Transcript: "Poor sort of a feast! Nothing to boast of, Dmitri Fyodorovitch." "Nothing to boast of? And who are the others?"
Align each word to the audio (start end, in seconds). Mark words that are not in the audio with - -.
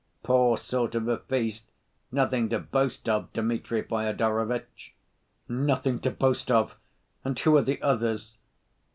"Poor 0.23 0.57
sort 0.57 0.95
of 0.95 1.07
a 1.07 1.19
feast! 1.19 1.61
Nothing 2.11 2.49
to 2.49 2.57
boast 2.57 3.07
of, 3.07 3.31
Dmitri 3.33 3.83
Fyodorovitch." 3.83 4.95
"Nothing 5.47 5.99
to 5.99 6.09
boast 6.09 6.49
of? 6.49 6.75
And 7.23 7.37
who 7.37 7.55
are 7.55 7.61
the 7.61 7.79
others?" 7.83 8.39